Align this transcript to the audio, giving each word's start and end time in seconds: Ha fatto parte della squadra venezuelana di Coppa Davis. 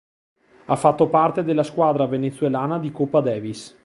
Ha 0.65 0.75
fatto 0.77 1.09
parte 1.09 1.43
della 1.43 1.61
squadra 1.61 2.07
venezuelana 2.07 2.79
di 2.79 2.91
Coppa 2.91 3.21
Davis. 3.21 3.77